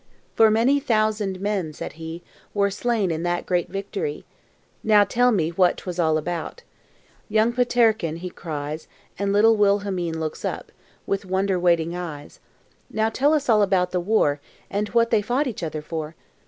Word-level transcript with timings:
For 0.33 0.49
many 0.49 0.79
thousand 0.79 1.39
men," 1.39 1.73
said 1.73 1.93
he, 1.93 2.23
"Were 2.55 2.71
slain 2.71 3.11
in 3.11 3.21
that 3.21 3.45
great 3.45 3.69
victory." 3.69 4.25
"Now 4.83 5.03
tell 5.03 5.31
me 5.31 5.49
what 5.51 5.77
'twas 5.77 5.99
all 5.99 6.17
about," 6.17 6.63
Young 7.29 7.53
Peterkin, 7.53 8.15
he 8.15 8.31
cries; 8.31 8.87
And 9.19 9.31
little 9.31 9.55
Wilhelmine 9.55 10.19
looks 10.19 10.43
up 10.43 10.71
With 11.05 11.23
wonder 11.25 11.59
waiting 11.59 11.95
eyes; 11.95 12.39
"Now 12.89 13.09
tell 13.09 13.31
us 13.35 13.47
all 13.47 13.61
about 13.61 13.91
the 13.91 13.99
war, 13.99 14.41
And 14.71 14.87
what 14.89 15.11
they 15.11 15.21
fought 15.21 15.45
each 15.45 15.61
other 15.61 15.83
for." 15.83 16.15